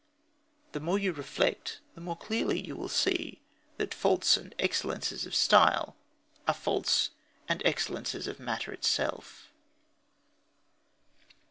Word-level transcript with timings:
The 0.71 0.79
more 0.79 0.97
you 0.97 1.13
reflect, 1.13 1.79
the 1.93 2.01
more 2.01 2.17
clearly 2.17 2.59
you 2.59 2.75
will 2.75 2.89
see 2.89 3.39
that 3.77 3.93
faults 3.93 4.35
and 4.35 4.55
excellences 4.57 5.27
of 5.27 5.35
style 5.35 5.95
are 6.47 6.55
faults 6.55 7.11
and 7.47 7.61
excellences 7.63 8.25
of 8.25 8.39
matter 8.39 8.71
itself. 8.71 9.53